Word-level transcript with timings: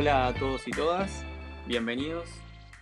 Hola 0.00 0.28
a 0.28 0.34
todos 0.34 0.66
y 0.66 0.70
todas, 0.70 1.26
bienvenidos. 1.66 2.26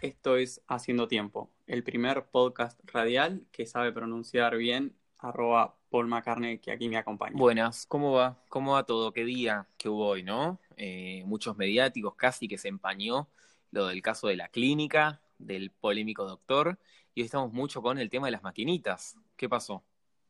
Esto 0.02 0.36
es 0.36 0.62
Haciendo 0.68 1.08
Tiempo, 1.08 1.50
el 1.66 1.82
primer 1.82 2.26
podcast 2.26 2.78
radial 2.84 3.44
que 3.50 3.66
sabe 3.66 3.90
pronunciar 3.90 4.56
bien 4.56 4.94
arroba 5.18 5.74
Paul 5.90 6.06
McCartney 6.06 6.60
que 6.60 6.70
aquí 6.70 6.88
me 6.88 6.96
acompaña. 6.96 7.36
Buenas, 7.36 7.86
¿cómo 7.86 8.12
va? 8.12 8.40
¿Cómo 8.48 8.74
va 8.74 8.86
todo? 8.86 9.12
¿Qué 9.12 9.24
día 9.24 9.66
que 9.78 9.88
hubo 9.88 10.06
hoy, 10.06 10.22
no? 10.22 10.60
Eh, 10.76 11.24
muchos 11.26 11.56
mediáticos 11.56 12.14
casi 12.14 12.46
que 12.46 12.56
se 12.56 12.68
empañó 12.68 13.28
lo 13.72 13.88
del 13.88 14.00
caso 14.00 14.28
de 14.28 14.36
la 14.36 14.46
clínica, 14.46 15.20
del 15.38 15.72
polémico 15.72 16.24
doctor, 16.24 16.78
y 17.16 17.22
hoy 17.22 17.24
estamos 17.24 17.52
mucho 17.52 17.82
con 17.82 17.98
el 17.98 18.10
tema 18.10 18.28
de 18.28 18.30
las 18.30 18.44
maquinitas. 18.44 19.16
¿Qué 19.36 19.48
pasó? 19.48 19.82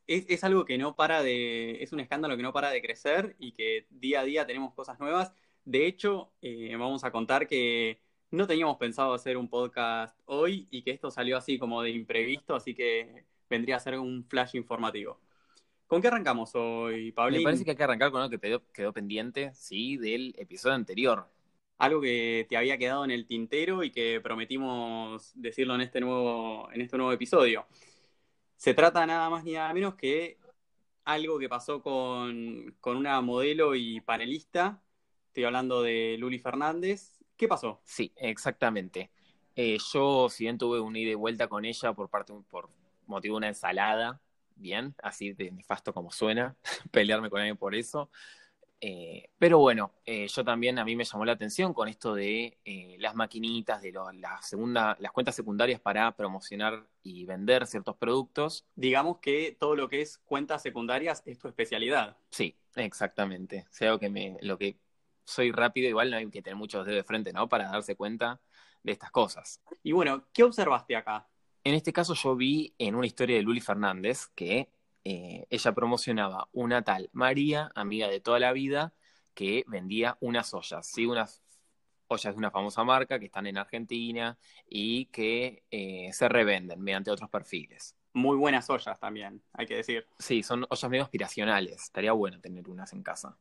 Es, 0.07 0.25
es 0.31 0.43
algo 0.43 0.65
que 0.65 0.79
no 0.79 0.97
para 0.97 1.23
de, 1.23 1.83
es 1.83 1.93
un 1.93 2.01
escándalo 2.01 2.34
que 2.39 2.43
no 2.43 2.55
para 2.55 2.70
de 2.70 2.81
crecer 2.81 3.37
y 3.39 3.53
que 3.53 3.87
día 3.91 4.20
a 4.20 4.25
día 4.25 4.47
tenemos 4.47 4.73
cosas 4.73 4.98
nuevas. 4.98 5.34
De 5.69 5.87
hecho, 5.87 6.33
eh, 6.41 6.75
vamos 6.79 7.05
a 7.05 7.13
contar 7.13 7.47
que 7.47 8.01
no 8.31 8.47
teníamos 8.47 8.79
pensado 8.79 9.13
hacer 9.13 9.37
un 9.37 9.51
podcast 9.51 10.19
hoy 10.25 10.67
y 10.71 10.81
que 10.81 10.93
esto 10.93 11.11
salió 11.11 11.37
así 11.37 11.59
como 11.59 11.83
de 11.83 11.91
imprevisto, 11.91 12.55
así 12.55 12.75
que 12.75 13.27
vendría 13.51 13.77
a 13.77 13.81
ser 13.81 13.99
un 13.99 14.25
flash 14.25 14.57
informativo. 14.57 15.21
¿Con 15.87 16.01
qué 16.01 16.09
arrancamos 16.09 16.55
hoy, 16.55 17.12
Pablo? 17.12 17.37
Me 17.37 17.43
parece 17.43 17.67
que 17.67 17.73
hay 17.73 17.77
que 17.77 17.83
arrancar 17.83 18.11
con 18.11 18.23
algo 18.23 18.31
que 18.31 18.39
quedó, 18.39 18.62
quedó 18.73 18.95
pendiente, 18.95 19.53
sí, 19.53 19.99
del 19.99 20.35
episodio 20.39 20.75
anterior. 20.75 21.29
Algo 21.77 22.01
que 22.01 22.47
te 22.48 22.57
había 22.57 22.79
quedado 22.79 23.05
en 23.05 23.11
el 23.11 23.27
tintero 23.27 23.85
y 23.85 23.91
que 23.91 24.23
prometimos 24.23 25.33
decirlo 25.35 25.75
en 25.75 25.83
este 25.83 26.01
nuevo, 26.01 26.70
en 26.73 26.81
este 26.81 26.97
nuevo 26.97 27.12
episodio. 27.12 27.67
Se 28.57 28.73
trata 28.73 29.05
nada 29.05 29.29
más 29.29 29.45
ni 29.45 29.53
nada 29.53 29.75
menos 29.75 29.97
que 29.97 30.39
algo 31.05 31.39
que 31.39 31.51
pasó 31.51 31.83
con, 31.83 32.75
con 32.81 32.97
una 32.97 33.20
modelo 33.20 33.75
y 33.75 34.01
panelista. 34.01 34.83
Estoy 35.29 35.45
hablando 35.45 35.83
de 35.83 36.17
Luli 36.19 36.39
Fernández. 36.39 37.19
¿Qué 37.37 37.47
pasó? 37.47 37.81
Sí, 37.84 38.12
exactamente. 38.17 39.11
Eh, 39.55 39.79
yo, 39.93 40.29
si 40.29 40.45
bien 40.45 40.59
tuve 40.59 40.81
un 40.81 40.97
ida 40.97 41.12
y 41.12 41.15
vuelta 41.15 41.48
con 41.48 41.65
ella 41.65 41.93
por 41.93 42.09
parte 42.09 42.33
por 42.51 42.70
motivo 43.07 43.35
de 43.35 43.39
una 43.39 43.48
ensalada, 43.48 44.20
bien, 44.57 44.95
así 45.03 45.33
de 45.33 45.51
nefasto 45.51 45.93
como 45.95 46.11
suena, 46.11 46.57
pelearme 46.91 47.31
con 47.31 47.41
alguien 47.41 47.57
por 47.57 47.75
eso. 47.75 48.11
Eh, 48.81 49.31
pero 49.39 49.59
bueno, 49.59 49.93
eh, 50.05 50.29
yo 50.29 50.45
también 50.45 50.79
a 50.79 50.85
mí 50.85 50.95
me 50.95 51.05
llamó 51.05 51.25
la 51.25 51.33
atención 51.33 51.75
con 51.75 51.89
esto 51.89 52.15
de 52.15 52.59
eh, 52.65 52.97
las 53.01 53.15
maquinitas, 53.15 53.83
de 53.83 53.91
lo, 53.91 54.11
la 54.13 54.41
segunda, 54.41 54.97
las 55.01 55.11
cuentas 55.13 55.35
secundarias 55.35 55.81
para 55.81 56.15
promocionar 56.15 56.87
y 57.03 57.25
vender 57.25 57.67
ciertos 57.67 57.97
productos. 57.97 58.65
Digamos 58.77 59.19
que 59.19 59.57
todo 59.59 59.75
lo 59.75 59.89
que 59.89 60.01
es 60.01 60.19
cuentas 60.19 60.63
secundarias 60.63 61.23
es 61.27 61.39
tu 61.39 61.48
especialidad. 61.48 62.17
Sí, 62.31 62.57
exactamente. 62.77 63.67
O 63.69 63.73
sea, 63.73 63.98
que 63.98 64.09
me, 64.09 64.37
lo 64.42 64.59
que 64.59 64.77
soy 65.29 65.53
rápido, 65.53 65.89
igual 65.89 66.11
no 66.11 66.17
hay 66.17 66.31
que 66.31 66.41
tener 66.41 66.57
muchos 66.57 66.87
dedos 66.87 66.97
de 66.97 67.05
frente, 67.05 67.33
¿no? 67.34 67.48
Para 67.51 67.69
darse 67.71 67.95
cuenta 67.97 68.41
de 68.83 68.93
estas 68.93 69.11
cosas. 69.11 69.61
Y 69.83 69.93
bueno, 69.93 70.25
¿qué 70.33 70.43
observaste 70.43 70.97
acá? 70.97 71.29
En 71.65 71.75
este 71.75 71.93
caso 71.93 72.15
yo 72.15 72.35
vi 72.35 72.75
en 72.79 72.95
una 72.95 73.07
historia 73.07 73.37
de 73.37 73.43
Luli 73.43 73.61
Fernández 73.61 74.29
que 74.35 74.70
eh, 75.05 75.47
ella 75.51 75.73
promocionaba 75.73 76.48
una 76.53 76.83
tal 76.83 77.11
María, 77.12 77.70
amiga 77.75 78.09
de 78.09 78.20
toda 78.20 78.39
la 78.39 78.53
vida, 78.53 78.95
que 79.35 79.65
vendía 79.67 80.17
unas 80.20 80.55
ollas, 80.55 80.87
¿sí? 80.87 81.05
Unas 81.05 81.42
ollas 82.07 82.35
de 82.35 82.39
una 82.39 82.51
famosa 82.51 82.83
marca 82.83 83.19
que 83.19 83.27
están 83.27 83.47
en 83.47 83.59
Argentina 83.59 84.39
y 84.67 85.07
que 85.07 85.65
eh, 85.70 86.08
se 86.13 86.27
revenden 86.27 86.81
mediante 86.81 87.11
otros 87.11 87.29
perfiles. 87.29 87.95
Muy 88.14 88.39
buenas 88.39 88.70
ollas 88.70 88.98
también, 88.98 89.42
hay 89.52 89.67
que 89.67 89.77
decir. 89.77 90.07
Sí, 90.19 90.42
son 90.42 90.64
ollas 90.70 90.91
medio 90.91 91.05
aspiracionales. 91.05 91.83
Estaría 91.83 92.13
bueno 92.13 92.41
tener 92.41 92.67
unas 92.67 92.95
en 92.95 93.02
casa. 93.02 93.36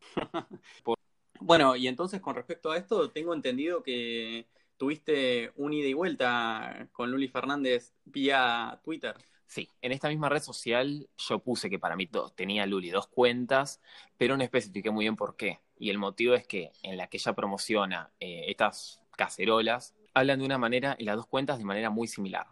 Por... 0.84 0.98
Bueno, 1.40 1.76
y 1.76 1.88
entonces 1.88 2.22
con 2.22 2.36
respecto 2.36 2.72
a 2.72 2.78
esto, 2.78 3.10
tengo 3.10 3.34
entendido 3.34 3.84
que 3.84 4.48
tuviste 4.78 5.52
un 5.56 5.74
ida 5.74 5.88
y 5.88 5.94
vuelta 5.94 6.88
con 6.92 7.12
Luli 7.12 7.28
Fernández 7.28 7.94
vía 8.06 8.80
Twitter. 8.84 9.16
Sí, 9.48 9.70
en 9.82 9.94
esta 9.94 10.10
misma 10.10 10.30
red 10.30 10.42
social 10.42 11.08
yo 11.18 11.40
puse 11.40 11.70
que 11.70 11.80
para 11.80 11.96
mí 11.96 12.10
tenía 12.36 12.66
Luli 12.66 12.90
dos 12.90 13.08
cuentas, 13.08 13.82
pero 14.18 14.36
no 14.36 14.44
especifiqué 14.44 14.92
muy 14.92 15.06
bien 15.06 15.16
por 15.16 15.36
qué. 15.36 15.62
Y 15.80 15.90
el 15.90 15.98
motivo 15.98 16.36
es 16.36 16.46
que 16.46 16.72
en 16.84 16.98
la 16.98 17.08
que 17.08 17.18
ella 17.18 17.34
promociona 17.34 18.12
eh, 18.20 18.46
estas 18.48 19.02
cacerolas, 19.16 19.96
hablan 20.14 20.40
de 20.40 20.46
una 20.46 20.58
manera, 20.58 20.96
en 21.00 21.06
las 21.06 21.16
dos 21.16 21.28
cuentas, 21.28 21.60
de 21.60 21.66
manera 21.66 21.90
muy 21.90 22.08
similar. 22.08 22.48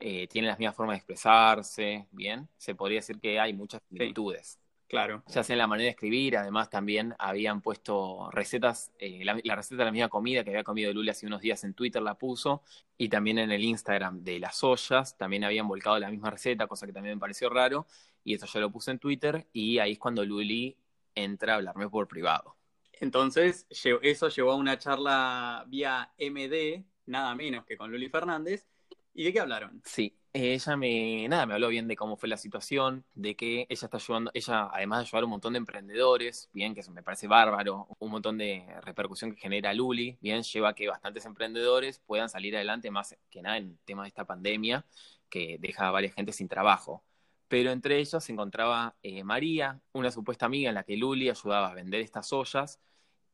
Eh, 0.00 0.26
tienen 0.28 0.48
las 0.48 0.58
mismas 0.58 0.76
formas 0.76 0.94
de 0.94 0.98
expresarse, 0.98 2.06
bien. 2.10 2.48
Se 2.56 2.74
podría 2.74 2.98
decir 2.98 3.18
que 3.20 3.38
hay 3.38 3.52
muchas 3.52 3.80
similitudes. 3.88 4.58
Sí. 4.60 4.67
Claro. 4.88 5.22
Ya 5.28 5.44
sea 5.44 5.52
en 5.52 5.58
la 5.58 5.66
manera 5.66 5.84
de 5.84 5.90
escribir, 5.90 6.38
además 6.38 6.70
también 6.70 7.14
habían 7.18 7.60
puesto 7.60 8.30
recetas, 8.30 8.90
eh, 8.98 9.22
la, 9.22 9.38
la, 9.44 9.54
receta 9.54 9.82
de 9.82 9.84
la 9.84 9.92
misma 9.92 10.08
comida 10.08 10.42
que 10.42 10.50
había 10.50 10.64
comido 10.64 10.90
Luli 10.94 11.10
hace 11.10 11.26
unos 11.26 11.42
días 11.42 11.62
en 11.64 11.74
Twitter 11.74 12.00
la 12.00 12.14
puso, 12.14 12.62
y 12.96 13.10
también 13.10 13.38
en 13.38 13.52
el 13.52 13.62
Instagram 13.62 14.24
de 14.24 14.38
las 14.38 14.64
ollas, 14.64 15.18
también 15.18 15.44
habían 15.44 15.68
volcado 15.68 15.98
la 15.98 16.10
misma 16.10 16.30
receta, 16.30 16.66
cosa 16.66 16.86
que 16.86 16.94
también 16.94 17.16
me 17.16 17.20
pareció 17.20 17.50
raro, 17.50 17.86
y 18.24 18.32
esto 18.32 18.46
yo 18.46 18.60
lo 18.60 18.70
puse 18.70 18.90
en 18.90 18.98
Twitter, 18.98 19.46
y 19.52 19.78
ahí 19.78 19.92
es 19.92 19.98
cuando 19.98 20.24
Luli 20.24 20.74
entra 21.14 21.52
a 21.52 21.56
hablarme 21.56 21.90
por 21.90 22.08
privado. 22.08 22.56
Entonces, 23.00 23.66
eso 23.68 24.28
llevó 24.28 24.52
a 24.52 24.56
una 24.56 24.78
charla 24.78 25.64
vía 25.68 26.12
MD, 26.18 26.84
nada 27.06 27.34
menos 27.34 27.66
que 27.66 27.76
con 27.76 27.92
Luli 27.92 28.08
Fernández, 28.08 28.66
¿y 29.14 29.24
de 29.24 29.32
qué 29.32 29.40
hablaron? 29.40 29.82
Sí, 29.84 30.18
ella 30.32 30.76
me, 30.76 31.26
nada, 31.28 31.46
me 31.46 31.54
habló 31.54 31.68
bien 31.68 31.88
de 31.88 31.96
cómo 31.96 32.16
fue 32.16 32.28
la 32.28 32.36
situación, 32.36 33.04
de 33.14 33.34
que 33.34 33.66
ella 33.68 33.86
está 33.86 33.96
ayudando, 33.96 34.30
ella 34.34 34.68
además 34.72 34.98
de 34.98 35.02
ayudar 35.04 35.22
a 35.22 35.26
un 35.26 35.30
montón 35.30 35.52
de 35.54 35.58
emprendedores, 35.58 36.50
bien, 36.52 36.74
que 36.74 36.80
eso 36.80 36.92
me 36.92 37.02
parece 37.02 37.26
bárbaro, 37.26 37.88
un 37.98 38.10
montón 38.10 38.38
de 38.38 38.64
repercusión 38.82 39.32
que 39.32 39.40
genera 39.40 39.72
Luli, 39.74 40.18
bien, 40.20 40.42
lleva 40.42 40.70
a 40.70 40.74
que 40.74 40.88
bastantes 40.88 41.24
emprendedores 41.24 42.00
puedan 42.00 42.28
salir 42.28 42.54
adelante 42.56 42.90
más 42.90 43.16
que 43.30 43.42
nada 43.42 43.56
en 43.56 43.78
tema 43.84 44.02
de 44.02 44.08
esta 44.08 44.26
pandemia, 44.26 44.84
que 45.30 45.56
deja 45.58 45.88
a 45.88 45.90
varias 45.90 46.14
gente 46.14 46.32
sin 46.32 46.48
trabajo. 46.48 47.02
Pero 47.48 47.70
entre 47.70 47.98
ellos 47.98 48.22
se 48.22 48.32
encontraba 48.32 48.96
eh, 49.02 49.24
María, 49.24 49.80
una 49.92 50.10
supuesta 50.10 50.46
amiga 50.46 50.68
en 50.68 50.74
la 50.74 50.84
que 50.84 50.96
Luli 50.96 51.30
ayudaba 51.30 51.70
a 51.70 51.74
vender 51.74 52.00
estas 52.00 52.32
ollas, 52.32 52.80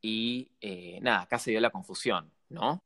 y 0.01 0.53
eh, 0.61 1.01
nada, 1.03 1.23
acá 1.23 1.39
se 1.39 1.51
dio 1.51 1.61
la 1.61 1.71
confusión, 1.71 2.31
¿no? 2.49 2.84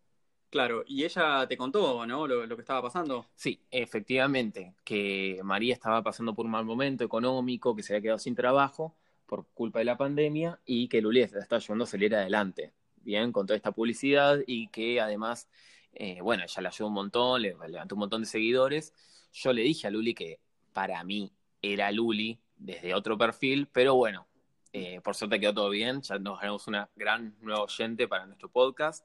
Claro, 0.51 0.83
y 0.87 1.05
ella 1.05 1.47
te 1.47 1.59
contó, 1.59 2.07
¿no? 2.07 2.27
Lo, 2.27 2.57
que 2.57 2.63
estaba 2.63 2.81
pasando. 2.81 3.27
Sí, 3.35 3.61
efectivamente, 3.71 4.75
que 4.83 5.41
María 5.45 5.75
estaba 5.75 6.03
pasando 6.03 6.35
por 6.35 6.47
un 6.47 6.53
mal 6.53 6.65
momento 6.65 7.05
económico, 7.05 7.77
que 7.77 7.83
se 7.83 7.93
había 7.93 8.03
quedado 8.03 8.19
sin 8.19 8.35
trabajo 8.35 8.95
por 9.27 9.47
culpa 9.53 9.81
de 9.81 9.85
la 9.85 9.99
pandemia 9.99 10.59
y 10.65 10.89
que 10.89 11.03
Luli 11.03 11.21
la 11.27 11.41
está 11.41 11.57
ayudando 11.57 11.85
a 11.85 11.87
salir 11.87 12.15
adelante, 12.15 12.73
bien, 13.03 13.31
con 13.31 13.47
toda 13.47 13.59
esta 13.59 13.73
publicidad 13.73 14.39
y 14.47 14.69
que 14.69 15.03
además, 15.03 15.49
eh, 15.93 16.23
bueno, 16.23 16.45
ella 16.45 16.63
le 16.63 16.69
ayudó 16.69 16.89
un 16.89 16.95
montón, 16.95 17.43
le 17.43 17.55
levantó 17.69 17.95
un 17.95 18.01
montón 18.01 18.23
de 18.23 18.27
seguidores. 18.27 18.95
Yo 19.35 19.53
le 19.53 19.61
dije 19.63 19.87
a 19.87 19.91
Luli 19.91 20.15
que 20.15 20.41
para 20.73 21.05
mí 21.05 21.31
era 21.61 21.93
Luli 21.93 22.41
desde 22.57 22.95
otro 22.95 23.19
perfil, 23.19 23.69
pero 23.71 23.97
bueno, 23.97 24.27
eh, 24.73 25.03
por 25.03 25.15
suerte 25.15 25.39
quedó 25.39 25.53
todo 25.53 25.69
bien, 25.69 26.01
ya 26.01 26.19
nos 26.19 26.41
ganamos 26.41 26.67
una 26.69 26.89
gran 26.97 27.37
nueva 27.43 27.65
oyente 27.65 28.09
para 28.09 28.25
nuestro 28.25 28.49
podcast 28.49 29.05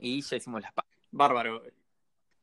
y 0.00 0.20
ya 0.20 0.36
hicimos 0.36 0.62
las 0.62 0.72
Bárbaro. 1.10 1.62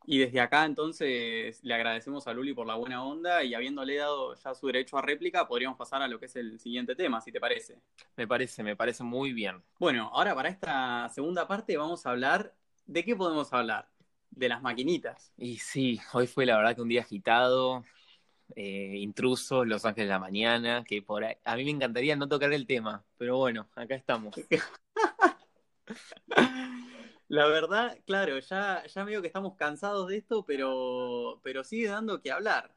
Y 0.04 0.18
desde 0.18 0.40
acá 0.40 0.64
entonces 0.64 1.62
le 1.62 1.74
agradecemos 1.74 2.26
a 2.26 2.32
Luli 2.32 2.54
por 2.54 2.66
la 2.66 2.74
buena 2.74 3.04
onda 3.04 3.44
y 3.44 3.54
habiéndole 3.54 3.96
dado 3.96 4.34
ya 4.34 4.54
su 4.54 4.66
derecho 4.66 4.98
a 4.98 5.02
réplica, 5.02 5.46
podríamos 5.46 5.78
pasar 5.78 6.02
a 6.02 6.08
lo 6.08 6.18
que 6.18 6.26
es 6.26 6.36
el 6.36 6.58
siguiente 6.58 6.96
tema, 6.96 7.20
si 7.20 7.30
te 7.30 7.38
parece. 7.38 7.78
Me 8.16 8.26
parece, 8.26 8.62
me 8.64 8.74
parece 8.74 9.04
muy 9.04 9.32
bien. 9.32 9.62
Bueno, 9.78 10.10
ahora 10.12 10.34
para 10.34 10.48
esta 10.48 11.08
segunda 11.10 11.46
parte 11.46 11.76
vamos 11.76 12.04
a 12.04 12.10
hablar, 12.10 12.52
¿de 12.86 13.04
qué 13.04 13.14
podemos 13.14 13.52
hablar? 13.52 13.88
De 14.30 14.48
las 14.48 14.62
maquinitas. 14.62 15.32
Y 15.36 15.58
sí, 15.58 16.00
hoy 16.12 16.26
fue 16.26 16.46
la 16.46 16.56
verdad 16.56 16.74
que 16.74 16.82
un 16.82 16.88
día 16.88 17.02
agitado, 17.02 17.84
eh, 18.56 18.96
intrusos, 18.98 19.66
Los 19.66 19.84
Ángeles 19.84 20.08
de 20.08 20.14
la 20.14 20.18
Mañana, 20.18 20.84
que 20.84 21.00
por 21.00 21.24
ahí, 21.24 21.36
a 21.44 21.54
mí 21.54 21.64
me 21.64 21.70
encantaría 21.70 22.16
no 22.16 22.28
tocar 22.28 22.52
el 22.52 22.66
tema, 22.66 23.04
pero 23.18 23.36
bueno, 23.36 23.68
acá 23.76 23.94
estamos. 23.94 24.34
La 27.32 27.46
verdad, 27.46 27.98
claro, 28.04 28.38
ya, 28.40 28.84
ya 28.86 29.04
veo 29.04 29.22
que 29.22 29.28
estamos 29.28 29.56
cansados 29.56 30.06
de 30.08 30.18
esto, 30.18 30.44
pero, 30.44 31.40
pero 31.42 31.64
sigue 31.64 31.88
dando 31.88 32.20
que 32.20 32.30
hablar. 32.30 32.74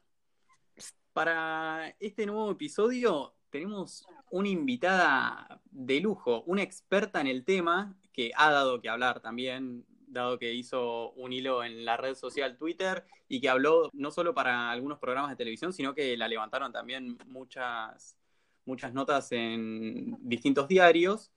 Para 1.12 1.94
este 2.00 2.24
nuevo 2.24 2.50
episodio 2.52 3.34
tenemos 3.50 4.06
una 4.30 4.48
invitada 4.48 5.60
de 5.70 6.00
lujo, 6.00 6.42
una 6.46 6.62
experta 6.62 7.20
en 7.20 7.26
el 7.26 7.44
tema 7.44 7.98
que 8.14 8.32
ha 8.34 8.50
dado 8.50 8.80
que 8.80 8.88
hablar 8.88 9.20
también, 9.20 9.84
dado 10.06 10.38
que 10.38 10.54
hizo 10.54 11.10
un 11.12 11.34
hilo 11.34 11.62
en 11.62 11.84
la 11.84 11.98
red 11.98 12.14
social 12.14 12.56
Twitter 12.56 13.04
y 13.28 13.42
que 13.42 13.50
habló 13.50 13.90
no 13.92 14.10
solo 14.10 14.32
para 14.32 14.70
algunos 14.70 14.98
programas 14.98 15.32
de 15.32 15.36
televisión, 15.36 15.74
sino 15.74 15.94
que 15.94 16.16
la 16.16 16.28
levantaron 16.28 16.72
también 16.72 17.18
muchas, 17.26 18.16
muchas 18.64 18.94
notas 18.94 19.32
en 19.32 20.16
distintos 20.26 20.66
diarios 20.66 21.30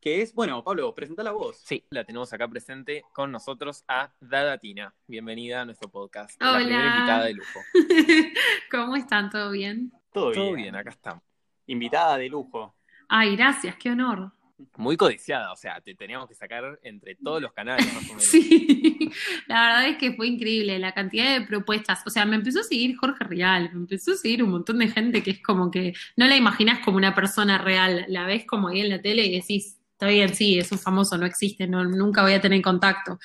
que 0.00 0.22
es, 0.22 0.32
bueno, 0.32 0.62
Pablo, 0.62 0.94
presenta 0.94 1.22
la 1.22 1.32
voz. 1.32 1.60
Sí, 1.64 1.84
la 1.90 2.04
tenemos 2.04 2.32
acá 2.32 2.46
presente 2.46 3.04
con 3.12 3.32
nosotros 3.32 3.84
a 3.88 4.12
Dadatina. 4.20 4.94
Bienvenida 5.08 5.62
a 5.62 5.64
nuestro 5.64 5.88
podcast. 5.90 6.40
Hola. 6.40 6.52
La 6.52 6.58
primera 6.58 6.96
invitada 6.96 7.24
de 7.24 7.34
lujo. 7.34 7.60
¿Cómo 8.70 8.96
están? 8.96 9.28
¿Todo 9.30 9.50
bien? 9.50 9.92
Todo 10.12 10.30
bien. 10.30 10.34
Todo 10.34 10.54
bien, 10.54 10.76
acá 10.76 10.90
estamos. 10.90 11.22
Invitada 11.66 12.16
de 12.16 12.28
lujo. 12.28 12.76
Ay, 13.08 13.34
gracias, 13.34 13.76
qué 13.76 13.90
honor. 13.90 14.30
muy 14.76 14.96
codiciada, 14.96 15.52
o 15.52 15.56
sea, 15.56 15.80
te 15.80 15.94
teníamos 15.94 16.28
que 16.28 16.34
sacar 16.34 16.78
entre 16.82 17.16
todos 17.16 17.42
los 17.42 17.52
canales 17.52 17.92
más 17.92 18.04
o 18.04 18.08
menos. 18.08 18.24
Sí, 18.28 19.10
la 19.46 19.62
verdad 19.62 19.88
es 19.88 19.96
que 19.96 20.12
fue 20.12 20.28
increíble 20.28 20.78
la 20.78 20.92
cantidad 20.92 21.38
de 21.38 21.46
propuestas. 21.46 22.02
O 22.06 22.10
sea, 22.10 22.24
me 22.24 22.36
empezó 22.36 22.60
a 22.60 22.64
seguir 22.64 22.96
Jorge 22.96 23.24
Real, 23.24 23.70
me 23.72 23.80
empezó 23.80 24.12
a 24.12 24.16
seguir 24.16 24.42
un 24.44 24.50
montón 24.50 24.78
de 24.78 24.88
gente 24.88 25.22
que 25.22 25.30
es 25.30 25.42
como 25.42 25.70
que 25.70 25.94
no 26.16 26.26
la 26.26 26.36
imaginas 26.36 26.80
como 26.84 26.98
una 26.98 27.14
persona 27.14 27.58
real, 27.58 28.04
la 28.08 28.26
ves 28.26 28.44
como 28.46 28.68
ahí 28.68 28.80
en 28.80 28.90
la 28.90 29.00
tele 29.00 29.24
y 29.24 29.40
decís, 29.40 29.77
está 29.98 30.06
bien, 30.06 30.32
sí, 30.32 30.56
es 30.56 30.70
un 30.70 30.78
famoso, 30.78 31.18
no 31.18 31.26
existe, 31.26 31.66
no, 31.66 31.84
nunca 31.84 32.22
voy 32.22 32.32
a 32.32 32.40
tener 32.40 32.62
contacto. 32.62 33.18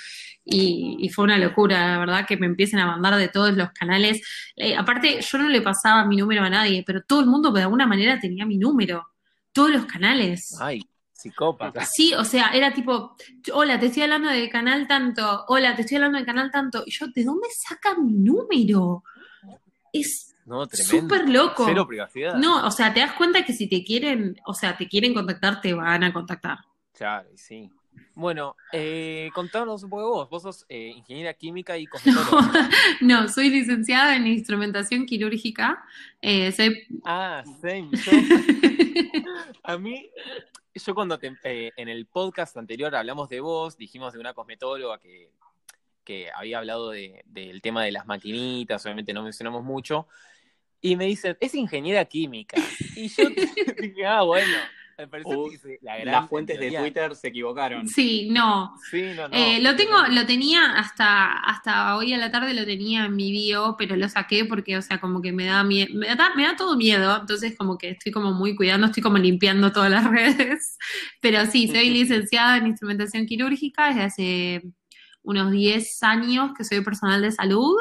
Y, 0.43 0.97
y, 0.99 1.09
fue 1.09 1.23
una 1.23 1.37
locura, 1.37 1.87
la 1.87 1.99
verdad, 1.99 2.25
que 2.27 2.35
me 2.35 2.47
empiecen 2.47 2.79
a 2.79 2.87
mandar 2.87 3.15
de 3.15 3.27
todos 3.27 3.53
los 3.53 3.69
canales. 3.73 4.21
Eh, 4.55 4.75
aparte, 4.75 5.21
yo 5.21 5.37
no 5.37 5.49
le 5.49 5.61
pasaba 5.61 6.03
mi 6.03 6.17
número 6.17 6.41
a 6.41 6.49
nadie, 6.49 6.83
pero 6.85 7.03
todo 7.03 7.19
el 7.19 7.27
mundo 7.27 7.51
de 7.51 7.61
alguna 7.61 7.85
manera 7.85 8.19
tenía 8.19 8.47
mi 8.47 8.57
número. 8.57 9.05
Todos 9.51 9.69
los 9.69 9.85
canales. 9.85 10.57
Ay, 10.59 10.81
psicópata. 11.11 11.85
Sí, 11.85 12.15
o 12.15 12.25
sea, 12.25 12.49
era 12.49 12.73
tipo, 12.73 13.15
hola, 13.53 13.79
te 13.79 13.85
estoy 13.85 14.01
hablando 14.01 14.29
de 14.29 14.49
canal 14.49 14.87
tanto, 14.87 15.45
hola, 15.49 15.75
te 15.75 15.83
estoy 15.83 15.97
hablando 15.97 16.17
de 16.17 16.25
canal 16.25 16.49
tanto. 16.49 16.81
Y 16.87 16.91
yo, 16.91 17.05
¿de 17.13 17.23
dónde 17.23 17.47
sacan 17.55 18.03
mi 18.03 18.13
número? 18.13 19.03
Es 19.91 20.32
no, 20.45 20.65
súper 20.65 21.29
loco. 21.29 21.65
Cero 21.65 21.87
privacidad. 21.87 22.35
No, 22.35 22.65
o 22.65 22.71
sea, 22.71 22.93
te 22.93 22.99
das 22.99 23.13
cuenta 23.13 23.45
que 23.45 23.53
si 23.53 23.67
te 23.67 23.83
quieren, 23.83 24.39
o 24.45 24.53
sea, 24.53 24.77
te 24.77 24.87
quieren 24.87 25.13
contactar, 25.13 25.61
te 25.61 25.73
van 25.73 26.03
a 26.03 26.13
contactar. 26.13 26.59
Claro, 26.93 27.29
sí. 27.35 27.69
Bueno, 28.15 28.55
eh, 28.71 29.29
contanos 29.33 29.83
un 29.83 29.89
poco 29.89 30.01
de 30.01 30.07
vos. 30.07 30.29
Vos 30.29 30.43
sos 30.43 30.65
eh, 30.69 30.93
ingeniera 30.95 31.33
química 31.33 31.77
y 31.77 31.87
cosmetóloga. 31.87 32.69
No, 33.01 33.21
no, 33.21 33.29
soy 33.29 33.49
licenciada 33.49 34.15
en 34.15 34.27
instrumentación 34.27 35.05
quirúrgica. 35.05 35.83
Eh, 36.21 36.51
soy... 36.51 36.85
Ah, 37.03 37.43
same. 37.61 37.89
a 39.63 39.77
mí, 39.77 40.09
yo 40.75 40.95
cuando 40.95 41.17
te, 41.17 41.35
eh, 41.43 41.71
en 41.75 41.89
el 41.89 42.05
podcast 42.05 42.57
anterior 42.57 42.95
hablamos 42.95 43.29
de 43.29 43.39
vos, 43.39 43.77
dijimos 43.77 44.13
de 44.13 44.19
una 44.19 44.33
cosmetóloga 44.33 44.99
que, 44.99 45.31
que 46.03 46.29
había 46.35 46.59
hablado 46.59 46.91
de, 46.91 47.23
del 47.25 47.61
tema 47.61 47.83
de 47.83 47.91
las 47.91 48.05
maquinitas, 48.05 48.85
obviamente 48.85 49.13
no 49.13 49.23
mencionamos 49.23 49.63
mucho, 49.63 50.07
y 50.81 50.95
me 50.95 51.05
dicen, 51.05 51.37
es 51.39 51.55
ingeniera 51.55 52.05
química. 52.05 52.57
Y 52.95 53.07
yo 53.09 53.29
dije, 53.81 54.05
ah, 54.05 54.21
bueno, 54.21 54.53
me 54.97 55.07
parece 55.07 55.35
Uh, 55.35 55.49
que 55.49 55.79
la 55.81 55.97
gran 55.97 56.11
Las 56.11 56.29
fuentes 56.29 56.59
de 56.59 56.69
teoría. 56.69 56.79
Twitter 56.81 57.15
se 57.15 57.29
equivocaron. 57.29 57.87
Sí, 57.87 58.27
no. 58.29 58.75
Sí, 58.91 59.01
no, 59.15 59.27
no. 59.27 59.35
Eh, 59.35 59.59
lo 59.61 59.75
tengo, 59.75 59.97
lo 60.09 60.25
tenía 60.27 60.75
hasta, 60.77 61.33
hasta 61.39 61.97
hoy 61.97 62.13
a 62.13 62.17
la 62.19 62.29
tarde 62.29 62.53
lo 62.53 62.65
tenía 62.65 63.05
en 63.05 63.15
mi 63.15 63.31
bio, 63.31 63.75
pero 63.77 63.95
lo 63.95 64.07
saqué 64.07 64.45
porque, 64.45 64.77
o 64.77 64.81
sea, 64.83 64.99
como 64.99 65.21
que 65.21 65.31
me 65.31 65.45
da 65.45 65.63
miedo, 65.63 65.89
me 65.95 66.15
da, 66.15 66.35
me 66.35 66.43
da 66.43 66.55
todo 66.55 66.77
miedo, 66.77 67.17
entonces 67.21 67.57
como 67.57 67.77
que 67.79 67.89
estoy 67.91 68.11
como 68.11 68.33
muy 68.33 68.55
cuidando, 68.55 68.85
estoy 68.87 69.01
como 69.01 69.17
limpiando 69.17 69.71
todas 69.71 69.89
las 69.89 70.03
redes. 70.11 70.77
Pero 71.21 71.45
sí, 71.47 71.67
soy 71.67 71.89
licenciada 71.89 72.57
en 72.57 72.67
instrumentación 72.67 73.25
quirúrgica 73.25 73.87
desde 73.87 74.01
hace 74.03 74.61
unos 75.23 75.51
10 75.51 76.03
años 76.03 76.51
que 76.57 76.63
soy 76.63 76.81
personal 76.81 77.21
de 77.21 77.31
salud, 77.31 77.75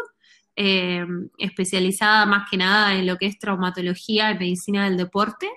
eh, 0.56 1.04
especializada 1.38 2.26
más 2.26 2.48
que 2.50 2.56
nada 2.56 2.94
en 2.94 3.06
lo 3.06 3.16
que 3.16 3.26
es 3.26 3.38
traumatología 3.38 4.30
y 4.30 4.38
medicina 4.38 4.84
del 4.84 4.96
deporte. 4.96 5.48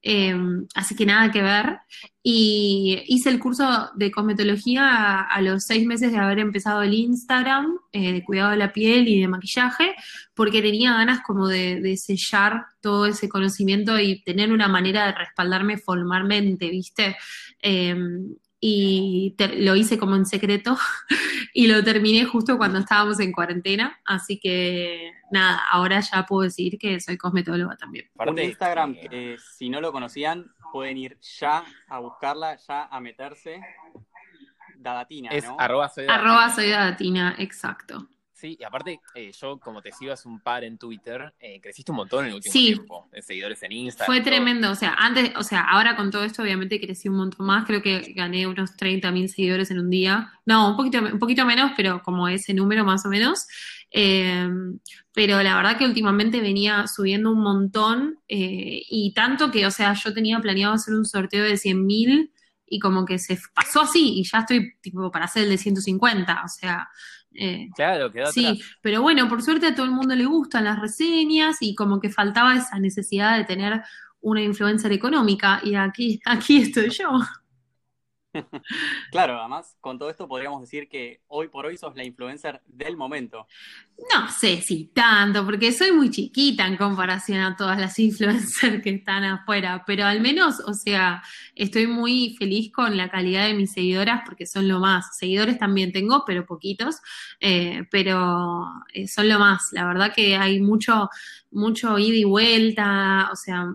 Eh, 0.00 0.34
así 0.74 0.94
que 0.94 1.04
nada 1.06 1.30
que 1.30 1.42
ver. 1.42 1.80
Y 2.22 3.02
hice 3.08 3.30
el 3.30 3.40
curso 3.40 3.90
de 3.96 4.10
cosmetología 4.10 5.22
a, 5.22 5.40
los 5.42 5.64
seis 5.64 5.86
meses 5.86 6.12
de 6.12 6.18
haber 6.18 6.38
empezado 6.38 6.82
el 6.82 6.94
Instagram, 6.94 7.78
eh, 7.92 8.12
de 8.12 8.24
cuidado 8.24 8.50
de 8.50 8.58
la 8.58 8.72
piel 8.72 9.08
y 9.08 9.20
de 9.20 9.28
maquillaje, 9.28 9.94
porque 10.34 10.62
tenía 10.62 10.92
ganas 10.92 11.20
como 11.22 11.48
de, 11.48 11.96
sellar 11.96 12.66
todo 12.80 13.06
ese 13.06 13.28
conocimiento 13.28 13.98
y 13.98 14.22
tener 14.22 14.52
una 14.52 14.68
manera 14.68 15.06
de 15.06 15.12
respaldarme 15.12 15.78
formalmente, 15.78 16.70
¿viste? 16.70 17.16
Y 18.60 19.34
te- 19.38 19.60
lo 19.62 19.76
hice 19.76 19.98
como 19.98 20.16
en 20.16 20.26
secreto 20.26 20.76
y 21.54 21.66
lo 21.68 21.82
terminé 21.84 22.24
justo 22.24 22.56
cuando 22.58 22.78
estábamos 22.80 23.20
en 23.20 23.32
cuarentena, 23.32 23.98
así 24.04 24.38
que 24.40 25.12
nada, 25.30 25.62
ahora 25.70 26.00
ya 26.00 26.24
puedo 26.26 26.42
decir 26.42 26.78
que 26.78 27.00
soy 27.00 27.16
cosmetóloga 27.16 27.76
también. 27.76 28.10
Un 28.14 28.38
Instagram 28.38 28.96
eh, 29.10 29.36
si 29.56 29.68
no 29.68 29.80
lo 29.80 29.92
conocían, 29.92 30.52
pueden 30.72 30.96
ir 30.98 31.18
ya 31.20 31.64
a 31.88 31.98
buscarla, 32.00 32.56
ya 32.56 32.84
a 32.86 33.00
meterse. 33.00 33.60
Dadatina, 34.76 35.30
es 35.30 35.44
¿no? 35.44 35.56
arroba 35.58 35.88
soy 35.88 36.06
Arroba 36.08 36.50
soy 36.50 36.70
datina, 36.70 37.34
exacto. 37.38 38.08
Sí, 38.40 38.56
y 38.60 38.62
aparte, 38.62 39.00
eh, 39.16 39.32
yo 39.40 39.58
como 39.58 39.82
te 39.82 39.90
sigo 39.90 40.12
hace 40.12 40.28
un 40.28 40.38
par 40.38 40.62
en 40.62 40.78
Twitter, 40.78 41.34
eh, 41.40 41.60
creciste 41.60 41.90
un 41.90 41.96
montón 41.96 42.20
en 42.24 42.28
el 42.30 42.34
último 42.36 42.52
Sí. 42.52 42.66
tiempo, 42.74 43.08
en 43.12 43.22
seguidores 43.22 43.60
en 43.64 43.72
Instagram. 43.72 44.06
Fue 44.06 44.20
todo. 44.20 44.30
tremendo, 44.30 44.70
o 44.70 44.74
sea, 44.76 44.94
antes, 44.94 45.32
o 45.36 45.42
sea, 45.42 45.62
ahora 45.62 45.96
con 45.96 46.12
todo 46.12 46.22
esto 46.22 46.42
obviamente 46.42 46.80
crecí 46.80 47.08
un 47.08 47.16
montón 47.16 47.46
más, 47.46 47.66
creo 47.66 47.82
que 47.82 48.12
gané 48.14 48.46
unos 48.46 48.76
30 48.76 49.10
mil 49.10 49.28
seguidores 49.28 49.72
en 49.72 49.80
un 49.80 49.90
día, 49.90 50.30
no, 50.46 50.70
un 50.70 50.76
poquito, 50.76 50.98
un 51.00 51.18
poquito 51.18 51.44
menos, 51.44 51.72
pero 51.76 52.00
como 52.04 52.28
ese 52.28 52.54
número 52.54 52.84
más 52.84 53.04
o 53.04 53.08
menos, 53.08 53.46
Eh, 53.90 54.46
pero 55.14 55.42
la 55.42 55.56
verdad 55.56 55.78
que 55.78 55.86
últimamente 55.86 56.42
venía 56.42 56.86
subiendo 56.86 57.32
un 57.32 57.40
montón 57.42 58.18
eh, 58.28 58.82
y 58.90 59.14
tanto 59.14 59.50
que, 59.50 59.64
o 59.66 59.70
sea, 59.70 59.94
yo 59.94 60.12
tenía 60.12 60.38
planeado 60.40 60.74
hacer 60.74 60.94
un 60.94 61.06
sorteo 61.06 61.42
de 61.42 61.56
100 61.56 61.86
mil 61.86 62.30
y 62.66 62.78
como 62.80 63.06
que 63.06 63.18
se 63.18 63.38
pasó 63.54 63.80
así 63.80 64.18
y 64.20 64.24
ya 64.24 64.40
estoy 64.40 64.74
tipo 64.82 65.10
para 65.10 65.24
hacer 65.24 65.44
el 65.44 65.48
de 65.48 65.56
150, 65.58 66.42
o 66.44 66.48
sea... 66.48 66.88
eh, 67.34 67.68
Claro, 67.74 68.10
quedó 68.12 68.32
Sí, 68.32 68.46
atrás. 68.46 68.68
pero 68.82 69.02
bueno, 69.02 69.28
por 69.28 69.42
suerte 69.42 69.66
a 69.68 69.74
todo 69.74 69.86
el 69.86 69.92
mundo 69.92 70.14
le 70.14 70.26
gustan 70.26 70.64
las 70.64 70.80
reseñas 70.80 71.58
y 71.60 71.74
como 71.74 72.00
que 72.00 72.10
faltaba 72.10 72.56
esa 72.56 72.78
necesidad 72.78 73.36
de 73.38 73.44
tener 73.44 73.82
una 74.20 74.42
influencer 74.42 74.92
económica 74.92 75.60
y 75.64 75.74
aquí, 75.74 76.20
aquí 76.24 76.62
estoy 76.62 76.90
yo. 76.90 77.08
Claro, 79.10 79.38
además, 79.38 79.76
con 79.80 79.98
todo 79.98 80.10
esto 80.10 80.28
podríamos 80.28 80.60
decir 80.60 80.88
que 80.88 81.22
hoy 81.28 81.48
por 81.48 81.66
hoy 81.66 81.76
sos 81.76 81.96
la 81.96 82.04
influencer 82.04 82.60
del 82.66 82.96
momento. 82.96 83.46
No 84.14 84.30
sé 84.30 84.60
si 84.60 84.86
tanto, 84.86 85.44
porque 85.44 85.72
soy 85.72 85.92
muy 85.92 86.10
chiquita 86.10 86.66
en 86.66 86.76
comparación 86.76 87.40
a 87.40 87.56
todas 87.56 87.78
las 87.78 87.98
influencers 87.98 88.82
que 88.82 88.90
están 88.90 89.24
afuera, 89.24 89.82
pero 89.86 90.04
al 90.04 90.20
menos, 90.20 90.60
o 90.60 90.74
sea, 90.74 91.22
estoy 91.54 91.86
muy 91.86 92.36
feliz 92.38 92.72
con 92.72 92.96
la 92.96 93.10
calidad 93.10 93.46
de 93.46 93.54
mis 93.54 93.72
seguidoras 93.72 94.22
porque 94.24 94.46
son 94.46 94.68
lo 94.68 94.80
más. 94.80 95.16
Seguidores 95.16 95.58
también 95.58 95.92
tengo, 95.92 96.24
pero 96.26 96.46
poquitos, 96.46 96.96
eh, 97.40 97.84
pero 97.90 98.66
eh, 98.92 99.08
son 99.08 99.28
lo 99.28 99.38
más. 99.38 99.72
La 99.72 99.86
verdad 99.86 100.12
que 100.14 100.36
hay 100.36 100.60
mucho, 100.60 101.08
mucho 101.50 101.98
ida 101.98 102.16
y 102.16 102.24
vuelta, 102.24 103.30
o 103.32 103.36
sea, 103.36 103.66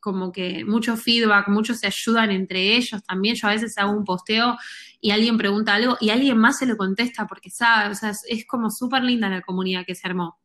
como 0.00 0.32
que 0.32 0.64
mucho 0.64 0.96
feedback, 0.96 1.48
muchos 1.48 1.78
se 1.78 1.86
ayudan 1.86 2.30
entre 2.30 2.76
ellos 2.76 3.02
también. 3.04 3.36
Yo 3.36 3.48
a 3.48 3.52
veces 3.52 3.76
hago 3.78 3.92
un 3.92 4.04
posteo 4.04 4.56
y 5.00 5.10
alguien 5.10 5.36
pregunta 5.36 5.74
algo 5.74 5.96
y 6.00 6.10
alguien 6.10 6.38
más 6.38 6.58
se 6.58 6.66
lo 6.66 6.76
contesta 6.76 7.26
porque 7.26 7.50
sabe, 7.50 7.90
o 7.90 7.94
sea, 7.94 8.10
es, 8.10 8.24
es 8.28 8.46
como 8.46 8.70
súper 8.70 9.02
linda 9.02 9.28
la 9.28 9.42
comunidad 9.42 9.84
que 9.86 9.94
se 9.94 10.08
armó. 10.08 10.38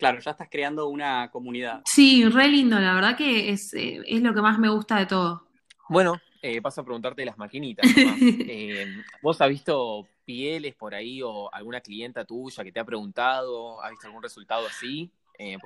Claro, 0.00 0.18
ya 0.20 0.30
estás 0.30 0.48
creando 0.50 0.88
una 0.88 1.30
comunidad. 1.30 1.82
Sí, 1.84 2.24
re 2.24 2.48
lindo, 2.48 2.78
la 2.80 2.94
verdad 2.94 3.16
que 3.16 3.50
es, 3.50 3.74
eh, 3.74 4.00
es 4.06 4.22
lo 4.22 4.32
que 4.32 4.40
más 4.40 4.58
me 4.58 4.70
gusta 4.70 4.96
de 4.96 5.04
todo. 5.04 5.46
Bueno, 5.90 6.18
eh, 6.40 6.62
paso 6.62 6.80
a 6.80 6.84
preguntarte 6.84 7.20
de 7.20 7.26
las 7.26 7.36
maquinitas. 7.36 7.84
nomás. 7.94 8.18
Eh, 8.48 8.86
¿Vos 9.22 9.40
has 9.42 9.48
visto 9.50 10.08
pieles 10.24 10.74
por 10.74 10.94
ahí 10.94 11.20
o 11.22 11.52
alguna 11.52 11.82
clienta 11.82 12.24
tuya 12.24 12.64
que 12.64 12.72
te 12.72 12.80
ha 12.80 12.84
preguntado? 12.84 13.82
¿Has 13.82 13.90
visto 13.90 14.06
algún 14.06 14.22
resultado 14.22 14.66
así 14.66 15.12
eh? 15.40 15.58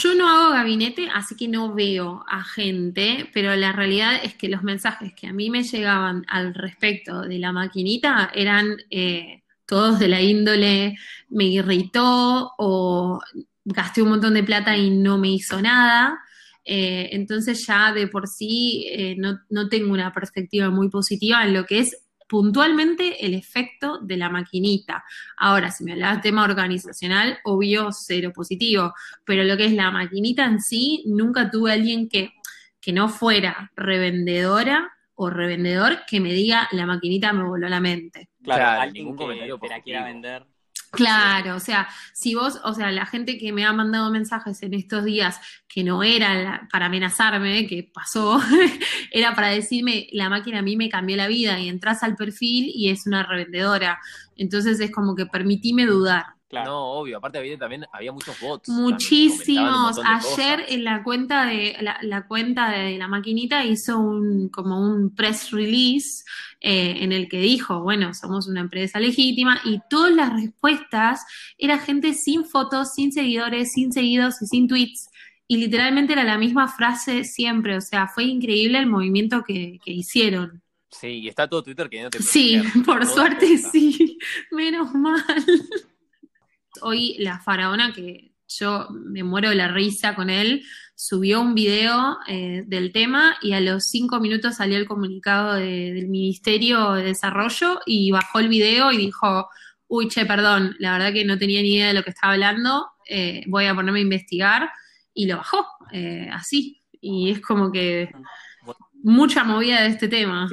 Yo 0.00 0.14
no 0.14 0.28
hago 0.28 0.52
gabinete, 0.52 1.08
así 1.12 1.34
que 1.34 1.48
no 1.48 1.74
veo 1.74 2.24
a 2.28 2.44
gente, 2.44 3.28
pero 3.34 3.54
la 3.56 3.72
realidad 3.72 4.20
es 4.22 4.34
que 4.34 4.48
los 4.48 4.62
mensajes 4.62 5.12
que 5.14 5.26
a 5.26 5.32
mí 5.32 5.50
me 5.50 5.64
llegaban 5.64 6.24
al 6.28 6.54
respecto 6.54 7.22
de 7.22 7.38
la 7.40 7.50
maquinita 7.50 8.30
eran 8.32 8.76
eh, 8.90 9.42
todos 9.66 9.98
de 9.98 10.06
la 10.06 10.20
índole, 10.20 10.96
me 11.30 11.44
irritó 11.44 12.52
o 12.58 13.20
gasté 13.64 14.02
un 14.02 14.10
montón 14.10 14.34
de 14.34 14.44
plata 14.44 14.76
y 14.76 14.90
no 14.90 15.18
me 15.18 15.30
hizo 15.30 15.60
nada. 15.60 16.20
Eh, 16.64 17.08
entonces 17.10 17.66
ya 17.66 17.92
de 17.92 18.06
por 18.06 18.28
sí 18.28 18.86
no, 19.18 19.40
no 19.50 19.68
tengo 19.68 19.92
una 19.92 20.12
perspectiva 20.12 20.70
muy 20.70 20.88
positiva 20.90 21.44
en 21.44 21.54
lo 21.54 21.66
que 21.66 21.80
es 21.80 22.01
puntualmente 22.32 23.26
el 23.26 23.34
efecto 23.34 23.98
de 23.98 24.16
la 24.16 24.30
maquinita. 24.30 25.04
Ahora, 25.36 25.70
si 25.70 25.84
me 25.84 25.92
hablas 25.92 26.16
de 26.16 26.22
tema 26.22 26.44
organizacional, 26.44 27.36
obvio, 27.44 27.92
cero 27.92 28.32
positivo 28.34 28.94
pero 29.26 29.44
lo 29.44 29.54
que 29.58 29.66
es 29.66 29.74
la 29.74 29.90
maquinita 29.90 30.46
en 30.46 30.58
sí, 30.58 31.04
nunca 31.06 31.50
tuve 31.50 31.72
alguien 31.72 32.08
que, 32.08 32.32
que 32.80 32.94
no 32.94 33.10
fuera 33.10 33.70
revendedora 33.76 34.90
o 35.14 35.28
revendedor 35.28 36.06
que 36.06 36.20
me 36.20 36.32
diga 36.32 36.70
la 36.72 36.86
maquinita 36.86 37.34
me 37.34 37.44
voló 37.44 37.68
la 37.68 37.80
mente. 37.80 38.30
Claro, 38.42 38.62
Claro, 38.64 38.80
alguien 38.80 39.04
ningún 39.08 39.28
que 39.28 39.58
te 39.60 39.68
la 39.68 39.82
quiera 39.82 40.02
vender. 40.02 40.46
Claro, 40.94 41.56
o 41.56 41.60
sea, 41.60 41.88
si 42.12 42.34
vos, 42.34 42.60
o 42.64 42.74
sea, 42.74 42.92
la 42.92 43.06
gente 43.06 43.38
que 43.38 43.50
me 43.50 43.64
ha 43.64 43.72
mandado 43.72 44.10
mensajes 44.10 44.62
en 44.62 44.74
estos 44.74 45.04
días 45.04 45.40
que 45.66 45.82
no 45.84 46.02
era 46.02 46.34
la- 46.34 46.68
para 46.70 46.86
amenazarme, 46.86 47.66
que 47.66 47.90
pasó, 47.94 48.38
era 49.10 49.34
para 49.34 49.48
decirme, 49.48 50.08
la 50.12 50.28
máquina 50.28 50.58
a 50.58 50.62
mí 50.62 50.76
me 50.76 50.90
cambió 50.90 51.16
la 51.16 51.28
vida 51.28 51.58
y 51.58 51.68
entras 51.70 52.02
al 52.02 52.14
perfil 52.14 52.70
y 52.74 52.90
es 52.90 53.06
una 53.06 53.22
revendedora. 53.22 53.98
Entonces 54.36 54.80
es 54.80 54.90
como 54.92 55.14
que 55.16 55.24
permitime 55.26 55.86
dudar. 55.86 56.26
Claro. 56.52 56.70
No, 56.70 56.92
obvio. 56.92 57.16
Aparte 57.16 57.38
había 57.38 57.56
también 57.56 57.86
había 57.90 58.12
muchos 58.12 58.38
bots. 58.38 58.68
Muchísimos. 58.68 59.98
Ayer 60.04 60.66
en 60.68 60.84
la 60.84 61.02
cuenta 61.02 61.46
de 61.46 61.78
la, 61.80 61.96
la, 62.02 62.26
cuenta 62.26 62.70
de 62.70 62.98
la 62.98 63.08
maquinita 63.08 63.64
hizo 63.64 63.98
un 63.98 64.50
como 64.50 64.78
un 64.78 65.14
press 65.14 65.50
release 65.50 66.24
eh, 66.60 66.96
en 67.00 67.12
el 67.12 67.30
que 67.30 67.38
dijo, 67.38 67.80
bueno, 67.80 68.12
somos 68.12 68.48
una 68.48 68.60
empresa 68.60 69.00
legítima 69.00 69.62
y 69.64 69.80
todas 69.88 70.12
las 70.14 70.30
respuestas 70.30 71.24
era 71.56 71.78
gente 71.78 72.12
sin 72.12 72.44
fotos, 72.44 72.92
sin 72.96 73.12
seguidores, 73.12 73.72
sin 73.72 73.90
seguidos 73.90 74.42
y 74.42 74.46
sin 74.46 74.68
tweets. 74.68 75.08
Y 75.48 75.56
literalmente 75.56 76.12
era 76.12 76.22
la 76.22 76.36
misma 76.36 76.68
frase 76.68 77.24
siempre. 77.24 77.78
O 77.78 77.80
sea, 77.80 78.08
fue 78.08 78.24
increíble 78.24 78.78
el 78.78 78.86
movimiento 78.88 79.42
que, 79.42 79.78
que 79.82 79.92
hicieron. 79.92 80.62
Sí, 80.90 81.06
y 81.06 81.28
está 81.28 81.48
todo 81.48 81.62
Twitter 81.62 81.88
que 81.88 82.02
no 82.02 82.10
te 82.10 82.22
Sí, 82.22 82.62
por 82.84 83.06
suerte 83.06 83.56
sí. 83.56 84.18
Menos 84.50 84.92
mal 84.92 85.24
hoy 86.82 87.16
la 87.18 87.38
faraona, 87.40 87.92
que 87.92 88.32
yo 88.48 88.88
me 88.90 89.22
muero 89.22 89.50
de 89.50 89.54
la 89.56 89.68
risa 89.68 90.14
con 90.14 90.30
él, 90.30 90.64
subió 90.94 91.40
un 91.40 91.54
video 91.54 92.18
eh, 92.28 92.62
del 92.66 92.92
tema 92.92 93.36
y 93.42 93.52
a 93.52 93.60
los 93.60 93.86
cinco 93.86 94.20
minutos 94.20 94.56
salió 94.56 94.76
el 94.76 94.86
comunicado 94.86 95.54
del 95.54 96.08
Ministerio 96.08 96.92
de 96.92 97.04
Desarrollo 97.04 97.80
y 97.86 98.10
bajó 98.10 98.38
el 98.38 98.48
video 98.48 98.92
y 98.92 98.98
dijo, 98.98 99.48
uy, 99.88 100.08
che, 100.08 100.26
perdón, 100.26 100.76
la 100.78 100.92
verdad 100.92 101.12
que 101.12 101.24
no 101.24 101.38
tenía 101.38 101.62
ni 101.62 101.74
idea 101.74 101.88
de 101.88 101.94
lo 101.94 102.02
que 102.02 102.10
estaba 102.10 102.34
hablando, 102.34 102.90
eh, 103.08 103.42
voy 103.46 103.66
a 103.66 103.74
ponerme 103.74 103.98
a 103.98 104.02
investigar 104.02 104.70
y 105.14 105.26
lo 105.26 105.38
bajó, 105.38 105.66
eh, 105.92 106.28
así. 106.32 106.82
Y 107.00 107.30
es 107.30 107.40
como 107.40 107.72
que 107.72 108.10
mucha 109.02 109.44
movida 109.44 109.82
de 109.82 109.88
este 109.88 110.08
tema. 110.08 110.48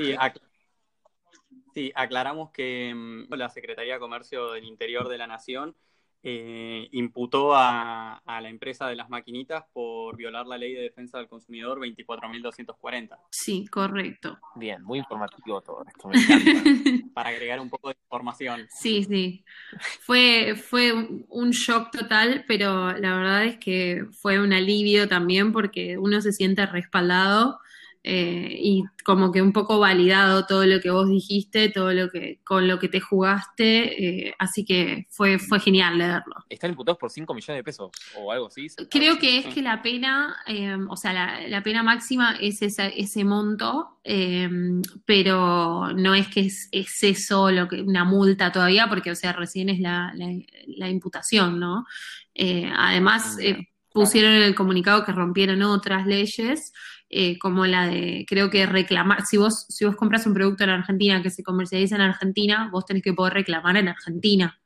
Sí, 1.74 1.92
aclaramos 1.94 2.50
que 2.52 2.94
mm, 2.94 3.34
la 3.36 3.50
Secretaría 3.50 3.94
de 3.94 4.00
Comercio 4.00 4.52
del 4.52 4.66
Interior 4.66 5.08
de 5.08 5.18
la 5.18 5.28
Nación 5.28 5.76
eh, 6.22 6.90
imputó 6.92 7.56
a, 7.56 8.22
la 8.26 8.50
empresa 8.50 8.88
de 8.88 8.96
las 8.96 9.10
maquinitas 9.10 9.64
por 9.72 10.18
violar 10.18 10.46
la 10.46 10.58
ley 10.58 10.74
de 10.74 10.82
defensa 10.82 11.18
del 11.18 11.28
consumidor 11.28 11.80
24.240. 11.80 13.18
Sí, 13.32 13.68
correcto. 13.68 14.38
Bien, 14.56 14.84
muy 14.84 15.00
informativo 15.00 15.62
todo 15.62 15.86
esto. 15.88 16.10
Para 17.14 17.30
agregar 17.30 17.60
un 17.60 17.70
poco 17.70 17.90
de 17.90 17.96
información. 18.04 18.68
Sí, 18.70 19.04
sí. 19.04 19.46
Fue, 20.02 20.56
fue 20.56 20.94
un 20.94 21.52
shock 21.52 21.92
total, 21.92 22.44
pero 22.48 22.92
la 22.98 23.16
verdad 23.16 23.46
es 23.46 23.58
que 23.58 24.06
fue 24.12 24.40
un 24.40 24.54
alivio 24.54 25.08
también 25.08 25.52
porque 25.52 25.98
uno 25.98 26.22
se 26.22 26.34
siente 26.34 26.66
respaldado 26.66 27.60
eh, 28.12 28.58
y 28.60 28.84
como 29.06 29.32
que 29.32 29.39
un 29.39 29.54
poco 29.54 29.78
validado 29.78 30.48
todo 30.48 30.66
lo 30.66 30.80
que 30.82 30.89
vos 30.89 31.08
dijiste, 31.08 31.70
todo 31.70 31.94
lo 31.94 32.10
que 32.10 32.39
con 32.44 32.68
lo 32.68 32.80
que 32.80 32.88
te 32.88 33.00
jugaste, 33.00 34.28
eh, 34.28 34.34
así 34.39 34.66
que 34.66 35.06
fue 35.12 35.38
fue 35.38 35.60
genial 35.60 36.00
leerlo. 36.00 36.34
Están 36.50 36.72
imputados 36.72 36.98
por 36.98 37.12
5 37.12 37.32
millones 37.36 37.60
de 37.60 37.63
pesos 37.63 37.92
o 38.18 38.32
algo 38.32 38.48
así. 38.48 38.66
Creo 38.89 39.20
que 39.20 39.38
es 39.38 39.54
que 39.54 39.62
la 39.62 39.84
pena, 39.84 40.38
eh, 40.48 40.75
o 40.89 40.96
sea, 40.96 41.13
la, 41.48 41.62
pena 41.62 41.84
máxima 41.84 42.36
es 42.42 42.63
ese 42.63 43.24
monto, 43.24 44.00
pero 45.06 45.94
no 45.94 46.16
es 46.16 46.30
que 46.30 46.48
es, 46.72 47.04
eso 47.04 47.51
lo 47.51 47.68
que 47.68 47.84
una 47.84 48.06
multa 48.06 48.51
todavía, 48.51 48.89
porque 48.89 49.12
o 49.12 49.16
sea, 49.16 49.34
recién 49.34 49.70
es 49.70 49.80
la, 49.80 50.12
la 50.66 50.89
imputación, 50.89 51.60
¿no? 51.60 51.86
además, 52.75 53.38
mm, 53.38 53.62
pusieron 53.92 54.34
en 54.34 54.44
el 54.44 54.56
comunicado 54.56 55.06
que 55.06 55.12
rompieron 55.12 55.62
otras 55.62 56.08
leyes. 56.08 56.74
Eh, 57.12 57.39
como 57.39 57.66
la 57.66 57.88
de, 57.88 58.25
creo 58.28 58.51
que 58.51 58.68
reclamar, 58.68 59.25
si 59.25 59.38
vos, 59.38 59.66
si 59.70 59.84
vos 59.84 59.96
compras 59.96 60.28
un 60.28 60.36
producto 60.36 60.63
en 60.63 60.70
Argentina 60.70 61.24
que 61.24 61.32
se 61.32 61.44
comercializa 61.44 61.96
en 61.96 62.01
Argentina, 62.01 62.70
vos 62.72 62.86
tenés 62.86 63.04
que 63.04 63.13
poder 63.13 63.34
reclamar 63.34 63.78
en 63.78 63.88
Argentina. 63.88 64.60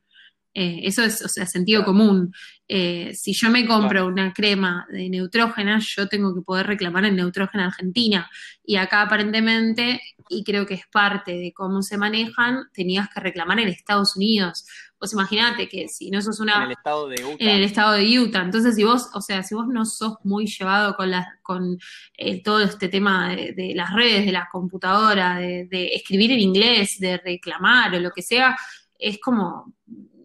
Eh, 0.55 0.81
eso 0.83 1.03
es, 1.03 1.21
o 1.23 1.27
sea, 1.27 1.45
sentido 1.47 1.83
común. 1.83 2.33
Eh, 2.67 3.13
si 3.15 3.33
yo 3.33 3.49
me 3.49 3.65
compro 3.65 4.05
una 4.07 4.33
crema 4.33 4.85
de 4.89 5.09
neutrógena, 5.09 5.79
yo 5.79 6.07
tengo 6.07 6.35
que 6.35 6.41
poder 6.41 6.67
reclamar 6.67 7.05
en 7.05 7.15
neutrógena 7.15 7.65
Argentina. 7.67 8.29
Y 8.63 8.75
acá 8.75 9.01
aparentemente, 9.01 10.01
y 10.29 10.43
creo 10.43 10.65
que 10.65 10.75
es 10.75 10.87
parte 10.91 11.31
de 11.31 11.53
cómo 11.53 11.81
se 11.81 11.97
manejan, 11.97 12.65
tenías 12.73 13.09
que 13.09 13.19
reclamar 13.19 13.59
en 13.59 13.69
Estados 13.69 14.15
Unidos. 14.15 14.65
Vos 15.03 15.11
imaginate 15.11 15.67
que 15.67 15.89
si 15.89 16.09
no 16.09 16.21
sos 16.21 16.39
una... 16.39 16.55
En 16.55 16.61
el 16.63 16.71
estado 16.71 17.09
de 17.09 17.25
Utah. 17.25 17.43
En 17.43 17.49
el 17.49 17.63
estado 17.63 17.91
de 17.91 18.19
Utah. 18.19 18.41
Entonces, 18.41 18.73
si 18.73 18.85
vos, 18.85 19.09
o 19.13 19.19
sea, 19.19 19.43
si 19.43 19.53
vos 19.53 19.67
no 19.67 19.83
sos 19.83 20.15
muy 20.23 20.47
llevado 20.47 20.95
con, 20.95 21.11
la, 21.11 21.27
con 21.41 21.77
eh, 22.17 22.41
todo 22.41 22.61
este 22.61 22.87
tema 22.87 23.35
de, 23.35 23.73
las 23.75 23.93
redes, 23.93 24.25
de 24.25 24.31
la 24.31 24.47
computadora, 24.49 25.39
de, 25.39 25.89
escribir 25.93 26.31
en 26.31 26.39
inglés, 26.39 27.01
de 27.01 27.17
reclamar 27.17 27.93
o 27.93 27.99
lo 27.99 28.11
que 28.11 28.21
sea, 28.21 28.55
es 28.97 29.19
como 29.19 29.73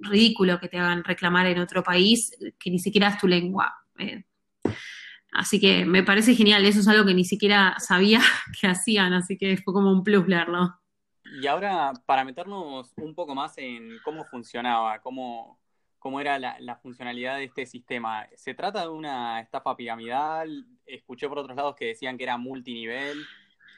ridículo 0.01 0.61
que 0.61 0.69
te 0.69 0.79
hagan 0.79 1.03
reclamar 1.03 1.47
en 1.47 1.59
otro 1.59 1.83
país 1.83 2.31
que 2.57 2.71
ni 2.71 2.79
siquiera 2.79 3.09
es 3.09 3.19
tu 3.19 3.27
lengua. 3.27 3.75
Eh. 3.99 4.23
así 5.33 5.59
que 5.59 5.87
me 5.87 6.05
parece 6.05 6.37
genial, 6.37 6.65
eso 6.65 6.79
es 6.79 6.87
algo 6.87 7.05
que 7.05 7.15
ni 7.15 7.25
siquiera 7.25 7.75
sabía 7.81 8.21
que 8.61 8.69
hacían, 8.69 9.13
así 9.13 9.37
que 9.37 9.57
fue 9.57 9.75
como 9.75 9.91
un 9.91 10.05
plus 10.05 10.29
leerlo. 10.29 10.79
Y 11.33 11.47
ahora, 11.47 11.93
para 12.07 12.25
meternos 12.25 12.93
un 12.97 13.15
poco 13.15 13.35
más 13.35 13.57
en 13.59 13.99
cómo 14.05 14.25
funcionaba, 14.25 15.01
cómo, 15.01 15.59
cómo 15.99 16.21
era 16.21 16.39
la, 16.39 16.77
funcionalidad 16.77 17.37
de 17.37 17.45
este 17.45 17.67
sistema, 17.67 18.27
¿se 18.37 18.55
trata 18.55 18.83
de 18.83 18.89
una 18.89 19.41
estafa 19.41 19.77
piramidal? 19.77 20.67
Escuché 20.87 21.29
por 21.29 21.39
otros 21.39 21.57
lados 21.57 21.75
que 21.77 21.87
decían 21.87 22.17
que 22.17 22.25
era 22.25 22.37
multinivel. 22.37 23.19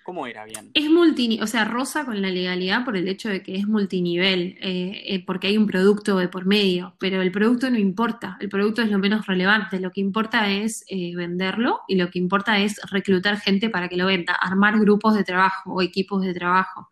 ¿Cómo 0.03 0.27
era 0.27 0.45
bien? 0.45 0.71
Es 0.73 0.91
multinivel, 0.91 1.45
o 1.45 1.47
sea, 1.47 1.67
rosa 1.67 2.07
con 2.07 2.23
la 2.23 2.31
legalidad 2.31 2.87
por 2.87 2.97
el 2.97 3.07
hecho 3.07 3.29
de 3.29 3.43
que 3.43 3.57
es 3.57 3.67
multinivel, 3.67 4.57
eh, 4.61 5.03
eh, 5.05 5.25
porque 5.25 5.49
hay 5.49 5.59
un 5.59 5.67
producto 5.67 6.17
de 6.17 6.27
por 6.27 6.47
medio, 6.47 6.95
pero 6.99 7.21
el 7.21 7.31
producto 7.31 7.71
no 7.71 7.79
importa, 7.79 8.39
el 8.41 8.49
producto 8.49 8.81
es 8.81 8.91
lo 8.91 8.99
menos 8.99 9.27
relevante, 9.27 9.79
lo 9.79 9.91
que 9.91 10.01
importa 10.01 10.51
es 10.51 10.85
eh, 10.89 11.15
venderlo 11.15 11.83
y 11.87 11.97
lo 11.97 12.11
que 12.11 12.19
importa 12.19 12.59
es 12.59 12.81
reclutar 12.91 13.39
gente 13.39 13.69
para 13.69 13.91
que 13.91 13.99
lo 13.99 14.07
venda, 14.07 14.33
armar 14.33 14.81
grupos 14.81 15.15
de 15.15 15.23
trabajo 15.23 15.75
o 15.75 15.83
equipos 15.83 16.23
de 16.23 16.33
trabajo. 16.33 16.89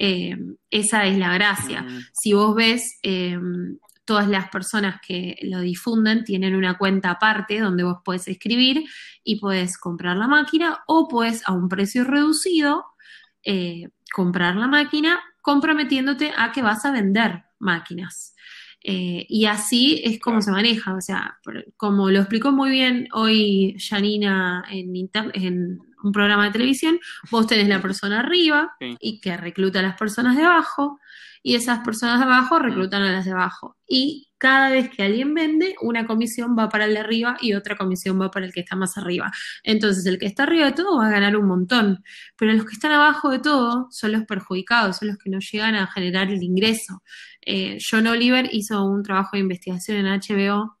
Eh, 0.00 0.36
esa 0.70 1.06
es 1.06 1.18
la 1.18 1.34
gracia. 1.34 1.82
Mm. 1.82 2.00
Si 2.12 2.32
vos 2.32 2.54
ves, 2.54 2.98
eh, 3.02 3.36
todas 4.04 4.28
las 4.28 4.48
personas 4.48 5.00
que 5.06 5.36
lo 5.42 5.60
difunden 5.60 6.24
tienen 6.24 6.54
una 6.54 6.78
cuenta 6.78 7.10
aparte 7.10 7.58
donde 7.58 7.82
vos 7.82 7.98
puedes 8.04 8.28
escribir 8.28 8.84
y 9.24 9.40
puedes 9.40 9.76
comprar 9.76 10.16
la 10.16 10.28
máquina 10.28 10.78
o 10.86 11.08
puedes 11.08 11.46
a 11.46 11.52
un 11.52 11.68
precio 11.68 12.04
reducido 12.04 12.86
eh, 13.42 13.88
comprar 14.14 14.54
la 14.56 14.68
máquina 14.68 15.20
comprometiéndote 15.42 16.32
a 16.36 16.52
que 16.52 16.62
vas 16.62 16.84
a 16.84 16.92
vender 16.92 17.44
máquinas. 17.58 18.34
y 18.80 19.46
así 19.46 20.00
es 20.04 20.20
como 20.20 20.40
se 20.40 20.52
maneja, 20.52 20.94
o 20.94 21.00
sea, 21.00 21.38
como 21.76 22.10
lo 22.10 22.20
explicó 22.20 22.52
muy 22.52 22.70
bien 22.70 23.08
hoy 23.12 23.76
Janina 23.78 24.64
en, 24.70 24.94
en 25.34 25.78
un 26.02 26.12
programa 26.12 26.46
de 26.46 26.52
televisión, 26.52 26.98
vos 27.30 27.46
tenés 27.46 27.68
la 27.68 27.80
persona 27.80 28.20
arriba 28.20 28.76
y 28.80 29.20
que 29.20 29.36
recluta 29.36 29.80
a 29.80 29.82
las 29.82 29.96
personas 29.96 30.36
de 30.36 30.44
abajo 30.44 30.98
y 31.42 31.54
esas 31.54 31.80
personas 31.80 32.18
de 32.18 32.24
abajo 32.24 32.58
reclutan 32.58 33.02
a 33.02 33.12
las 33.12 33.24
de 33.24 33.32
abajo. 33.32 33.76
Y 33.86 34.28
cada 34.38 34.70
vez 34.70 34.90
que 34.90 35.02
alguien 35.02 35.34
vende, 35.34 35.74
una 35.82 36.06
comisión 36.06 36.56
va 36.58 36.68
para 36.68 36.84
el 36.84 36.94
de 36.94 37.00
arriba 37.00 37.36
y 37.40 37.54
otra 37.54 37.76
comisión 37.76 38.20
va 38.20 38.30
para 38.30 38.46
el 38.46 38.52
que 38.52 38.60
está 38.60 38.76
más 38.76 38.96
arriba. 38.96 39.30
Entonces, 39.62 40.06
el 40.06 40.18
que 40.18 40.26
está 40.26 40.44
arriba 40.44 40.66
de 40.66 40.72
todo 40.72 40.98
va 40.98 41.08
a 41.08 41.10
ganar 41.10 41.36
un 41.36 41.46
montón, 41.46 42.04
pero 42.36 42.52
los 42.52 42.64
que 42.64 42.74
están 42.74 42.92
abajo 42.92 43.30
de 43.30 43.38
todo 43.40 43.88
son 43.90 44.12
los 44.12 44.24
perjudicados, 44.24 44.98
son 44.98 45.08
los 45.08 45.18
que 45.18 45.30
no 45.30 45.38
llegan 45.40 45.74
a 45.74 45.86
generar 45.88 46.30
el 46.30 46.42
ingreso. 46.42 47.02
Eh, 47.40 47.78
John 47.80 48.06
Oliver 48.06 48.48
hizo 48.52 48.84
un 48.84 49.02
trabajo 49.02 49.30
de 49.32 49.40
investigación 49.40 49.98
en 49.98 50.06
HBO 50.06 50.77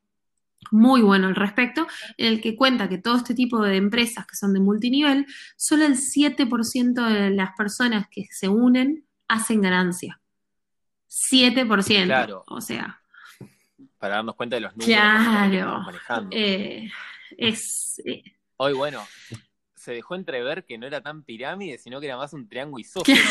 muy 0.70 1.00
bueno 1.02 1.28
al 1.28 1.36
respecto, 1.36 1.86
en 2.16 2.34
el 2.34 2.40
que 2.40 2.56
cuenta 2.56 2.88
que 2.88 2.98
todo 2.98 3.16
este 3.16 3.34
tipo 3.34 3.62
de 3.62 3.76
empresas 3.76 4.26
que 4.26 4.36
son 4.36 4.52
de 4.52 4.60
multinivel, 4.60 5.26
solo 5.56 5.84
el 5.84 5.96
7% 5.96 7.06
de 7.06 7.30
las 7.30 7.50
personas 7.56 8.06
que 8.10 8.26
se 8.30 8.48
unen 8.48 9.06
hacen 9.28 9.62
ganancia. 9.62 10.20
7%. 11.08 12.04
Claro. 12.04 12.44
O 12.48 12.60
sea. 12.60 13.00
Para 13.98 14.16
darnos 14.16 14.36
cuenta 14.36 14.56
de 14.56 14.60
los 14.60 14.76
números 14.76 14.94
claro, 14.94 15.50
que 15.50 15.58
estamos 15.58 15.86
manejando. 15.86 16.36
Eh, 16.36 16.90
es. 17.36 18.02
Eh, 18.04 18.22
Hoy, 18.56 18.72
bueno, 18.72 19.06
se 19.78 19.92
dejó 19.92 20.14
entrever 20.14 20.64
que 20.64 20.76
no 20.76 20.86
era 20.86 21.00
tan 21.00 21.22
pirámide, 21.22 21.78
sino 21.78 22.00
que 22.00 22.06
era 22.06 22.16
más 22.16 22.32
un 22.32 22.48
triángulo 22.48 22.80
isósceles, 22.80 23.22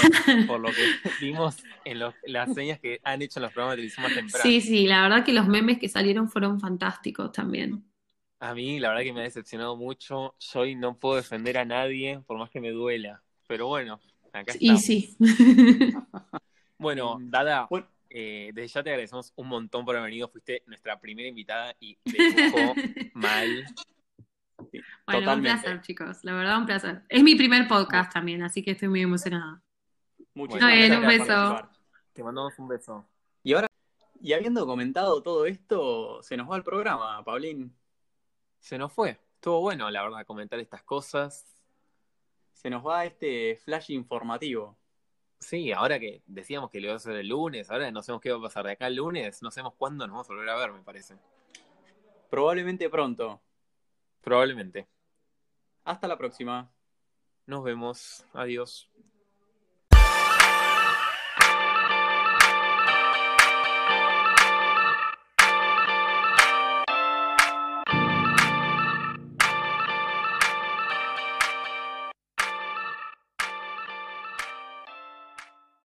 por 0.48 0.60
lo 0.60 0.70
que 0.70 0.84
vimos 1.22 1.58
en 1.86 2.00
las 2.00 2.54
señas 2.54 2.80
que 2.80 3.00
han 3.04 3.22
hecho 3.22 3.40
en 3.40 3.44
los 3.44 3.54
programas 3.54 3.74
de 3.74 3.78
televisión 3.78 4.04
más 4.04 4.16
temprano. 4.16 4.44
Sí, 4.44 4.62
sí, 4.62 4.88
la 4.88 5.02
verdad 5.04 5.24
que 5.26 5.34
los 5.34 5.48
memes 5.48 5.78
que 5.78 5.90
salieron 5.90 6.30
fueron 6.30 6.60
fantásticos 6.60 7.32
también. 7.32 7.84
A 8.40 8.54
mí, 8.54 8.80
la 8.80 8.90
verdad 8.90 9.04
que 9.04 9.14
me 9.14 9.22
ha 9.22 9.24
decepcionado 9.24 9.76
mucho. 9.76 10.36
Yo 10.40 10.60
hoy 10.60 10.76
no 10.76 10.98
puedo 10.98 11.16
defender 11.16 11.58
a 11.58 11.66
nadie, 11.66 12.20
por 12.28 12.38
más 12.38 12.50
que 12.52 12.62
me 12.62 12.70
duela. 12.70 13.24
Pero 13.48 13.68
bueno, 13.68 14.00
acá 14.32 14.54
estamos. 14.54 14.90
Y 14.90 15.02
sí. 15.02 15.18
bueno, 16.78 17.18
Dada, 17.20 17.68
eh, 18.10 18.52
desde 18.54 18.68
ya 18.68 18.84
te 18.84 18.90
agradecemos 18.92 19.34
un 19.36 19.48
montón 19.48 19.86
por 19.86 19.96
haber 19.96 20.12
venido. 20.12 20.30
Fuiste 20.30 20.62
nuestra 20.68 21.00
primera 21.00 21.28
invitada 21.28 21.76
y 21.80 21.98
dibujó 22.06 22.76
mal. 23.14 23.66
Bueno, 25.08 25.34
un 25.36 25.42
placer, 25.42 25.82
chicos. 25.82 26.18
La 26.24 26.34
verdad, 26.34 26.58
un 26.58 26.66
placer. 26.66 27.04
Es 27.08 27.24
mi 27.24 27.36
primer 27.36 27.66
podcast 27.68 28.12
también, 28.12 28.44
así 28.44 28.62
que 28.62 28.72
estoy 28.72 28.90
muy 28.90 29.02
emocionada. 29.02 29.62
Muchísimas 30.34 30.74
gracias. 30.76 31.00
un 31.00 31.08
beso. 31.08 31.70
Te 32.12 32.24
mandamos 32.24 32.60
un 32.60 32.68
beso. 32.68 33.10
Y 33.42 33.54
ahora, 33.54 33.68
Y 34.20 34.34
habiendo 34.34 34.66
comentado 34.66 35.24
todo 35.24 35.46
esto, 35.46 36.22
se 36.24 36.36
nos 36.36 36.52
va 36.52 36.58
el 36.58 36.64
programa, 36.64 37.24
Paulín. 37.24 37.74
Se 38.60 38.78
nos 38.78 38.92
fue. 38.92 39.18
Estuvo 39.36 39.62
bueno, 39.62 39.90
la 39.90 40.04
verdad, 40.04 40.26
comentar 40.26 40.60
estas 40.60 40.84
cosas. 40.84 41.46
Se 42.52 42.70
nos 42.70 42.86
va 42.86 43.06
este 43.06 43.56
flash 43.64 43.92
informativo. 43.92 44.78
Sí, 45.40 45.72
ahora 45.72 46.00
que 46.00 46.22
decíamos 46.26 46.70
que 46.70 46.82
lo 46.82 46.88
iba 46.88 46.94
a 46.94 46.98
hacer 46.98 47.16
el 47.16 47.30
lunes, 47.30 47.70
ahora 47.70 47.90
no 47.92 48.02
sabemos 48.02 48.22
qué 48.22 48.32
va 48.32 48.40
a 48.40 48.42
pasar 48.42 48.66
de 48.66 48.72
acá 48.74 48.88
el 48.88 48.96
lunes, 48.96 49.42
no 49.44 49.52
sabemos 49.52 49.76
cuándo 49.78 50.06
nos 50.06 50.16
vamos 50.16 50.30
a 50.30 50.34
volver 50.34 50.50
a 50.50 50.58
ver, 50.58 50.74
me 50.74 50.82
parece. 50.82 51.16
Probablemente 52.30 52.90
pronto. 52.90 53.40
Probablemente. 54.22 54.88
Hasta 55.88 56.06
la 56.10 56.18
próxima. 56.18 56.70
Nos 57.46 57.64
vemos. 57.64 58.26
Adiós. 58.34 58.92